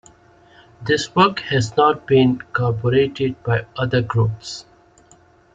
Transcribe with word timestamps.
This 0.81 1.13
work 1.15 1.41
has 1.41 1.77
not 1.77 2.07
been 2.07 2.39
corroborated 2.53 3.43
by 3.43 3.67
other 3.77 4.01
groups. 4.01 4.65